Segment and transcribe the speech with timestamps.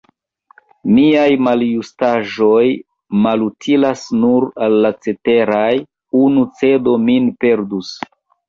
[0.93, 2.63] Miaj maljustaĵoj
[3.27, 5.71] malutilas nur al la ceteraj;
[6.25, 7.97] unu cedo min perdus.